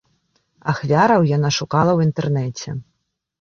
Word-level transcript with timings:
Ахвяраў 0.71 1.25
яна 1.33 1.49
шукала 1.59 1.91
ў 1.93 1.99
інтэрнэце. 2.11 2.69